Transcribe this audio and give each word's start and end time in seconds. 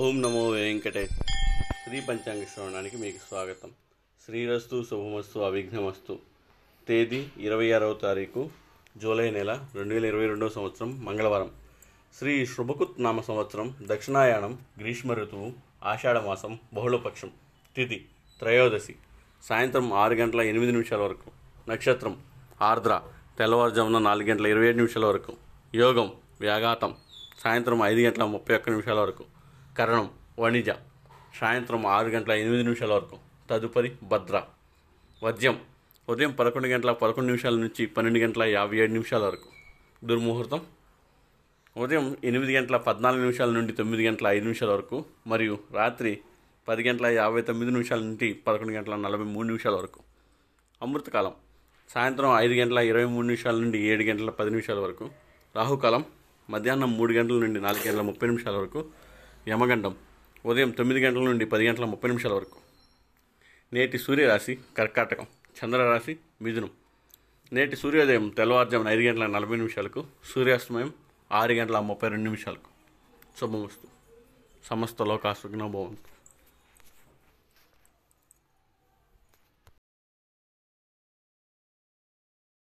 ఓం 0.00 0.22
నమో 0.22 0.42
వెంకటే. 0.50 1.08
శ్రీ 1.82 2.00
పంచాంగ 2.00 2.44
శ్రవణానికి 2.44 2.96
మీకు 2.96 3.18
స్వాగతం. 3.28 3.70
శ్రీరస్తు 4.26 4.84
శుభమస్తు 4.90 5.38
అవిఘ్నమస్తు. 5.38 6.18
తేదీ 6.88 7.26
ఇరవై 7.46 7.72
ఆరవ 7.72 7.92
తారీఖు 7.92 8.50
జూలై 8.96 9.30
నెల 9.30 9.50
రెండు 9.74 9.94
వేల 9.94 10.04
ఇరవై 10.04 10.26
రెండవ 10.26 10.48
సంవత్సరం 10.48 11.04
మంగళవారం. 11.04 11.50
శ్రీ 12.18 12.46
శుభకుత్ 12.46 13.02
నామ 13.02 13.20
సంవత్సరం 13.20 13.76
దక్షిణాయానం 13.82 14.58
గ్రీష్మ 14.80 15.12
ఋతువు 15.12 15.52
ఆషాఢమాసం 15.82 16.58
బహుళపక్షం 16.74 17.30
తిథి 17.76 17.98
త్రయోదశి 18.40 18.94
సాయంత్రం 19.42 19.92
ఆరు 19.92 20.14
గంటల 20.14 20.40
ఎనిమిది 20.40 20.72
నిమిషాల 20.72 21.00
వరకు 21.00 21.30
నక్షత్రం 21.70 22.16
ఆర్ద్ర 22.62 23.00
తెల్లవారుజామున 23.38 23.98
నాలుగు 23.98 24.30
గంటల 24.30 24.46
ఇరవై 24.46 24.66
ఏడు 24.66 24.76
నిమిషాల 24.76 25.04
వరకు 25.04 25.34
యోగం 25.74 26.12
వ్యాఘాతం 26.40 26.94
సాయంత్రం 27.44 27.82
ఐదు 27.82 28.00
గంటల 28.00 28.24
ముప్పై 28.24 28.54
ఒక్క 28.54 28.70
నిమిషాల 28.70 29.00
వరకు 29.00 29.24
కరణం 29.78 30.10
వణిజ. 30.38 30.70
సాయంత్రం 31.40 31.86
ఆరు 31.86 32.08
గంటల 32.08 32.32
ఎనిమిది 32.32 32.62
నిమిషాల 32.62 32.92
వరకు. 32.92 33.18
తదుపరి 33.50 33.92
భద్ర. 34.02 34.42
వద్యం. 35.22 35.60
ఉదయం 36.08 36.32
పదకొండు 36.32 36.68
గంటల 36.68 36.92
పదకొండు 36.92 37.26
నిమిషాల 37.26 37.54
నుంచి 37.54 37.86
పన్నెండు 37.86 38.18
గంటల 38.18 38.42
యాభై 38.42 38.76
ఏడు 38.76 38.92
నిమిషాల 38.92 39.22
వరకు. 39.24 39.48
దుర్ముహూర్తం. 40.06 40.60
ఉదయం 41.76 42.16
ఎనిమిది 42.24 42.56
గంటల 42.56 42.76
పద్నాలుగు 42.76 43.20
నిమిషాల 43.20 43.50
నుండి 43.50 43.72
తొమ్మిది 43.72 44.06
గంటల 44.06 44.26
ఐదు 44.26 44.42
నిమిషాల 44.42 44.70
వరకు 44.70 45.04
మరియు 45.26 45.58
రాత్రి 45.72 46.18
పది 46.68 46.82
గంటల 46.82 47.06
యాభై 47.06 47.42
తొమ్మిది 47.42 47.72
నిమిషాల 47.72 47.98
నుండి 47.98 48.32
పదకొండు 48.32 48.72
గంటల 48.72 48.96
నలభై 48.96 49.24
మూడు 49.24 49.46
నిమిషాల 49.46 49.74
వరకు. 49.74 50.00
అమృతకాలం. 50.82 51.32
సాయంత్రం 51.88 52.36
ఐదు 52.36 52.52
గంటల 52.52 52.78
ఇరవై 52.78 53.04
మూడు 53.04 53.26
నిమిషాల 53.26 53.54
నుండి 53.54 53.78
ఏడు 53.78 54.02
గంటల 54.02 54.30
పది 54.30 54.50
నిమిషాల 54.50 54.78
వరకు. 54.78 55.10
రాహుకాలం. 55.56 56.04
మధ్యాహ్నం 56.50 56.98
మూడు 56.98 57.12
గంటల 57.12 57.34
నుండి 57.34 57.60
నాలుగు 57.60 57.88
గంటల 57.88 58.00
ముప్పై 58.00 58.28
నిమిషాల 58.28 58.56
వరకు. 58.56 58.86
యమగండం 59.48 59.96
ఉదయం 60.46 60.70
తొమ్మిది 60.70 61.06
గంటల 61.06 61.22
నుండి 61.22 61.46
పది 61.46 61.66
గంటల 61.68 61.84
ముప్పై 61.84 62.08
నిమిషాల 62.08 62.32
వరకు. 62.32 62.58
నేటి 63.72 63.98
సూర్యరాశి 63.98 64.58
కర్కాటకం 64.78 65.26
చంద్రరాశి 65.64 66.18
మిథునం. 66.42 66.70
నేటి 67.52 67.76
సూర్యోదయం 67.76 68.28
తెల్లవారుజామున 68.28 68.88
ఐదు 68.88 69.00
గంటల 69.00 69.26
నలభై 69.26 69.56
నిమిషాలకు 69.56 70.06
సూర్యాస్తమయం 70.34 70.92
ఆరు 71.32 71.52
గంటల 71.52 71.78
ముప్పై 71.78 72.08
రెండు 72.08 72.24
నిమిషాలకు. 72.24 72.68
శుభమస్తు 73.40 73.88
సమస్త 74.66 75.02
లోకా 75.02 75.32